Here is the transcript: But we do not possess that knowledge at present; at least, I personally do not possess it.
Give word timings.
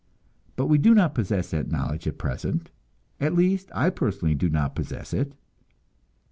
But 0.55 0.65
we 0.65 0.79
do 0.79 0.95
not 0.95 1.13
possess 1.13 1.51
that 1.51 1.69
knowledge 1.69 2.07
at 2.07 2.17
present; 2.17 2.71
at 3.19 3.35
least, 3.35 3.69
I 3.75 3.91
personally 3.91 4.33
do 4.33 4.49
not 4.49 4.73
possess 4.75 5.13
it. 5.13 5.35